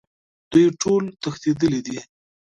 دوی 0.51 0.65
ټول 0.81 1.03
تښتیدلي 1.21 1.79
دي 1.87 1.99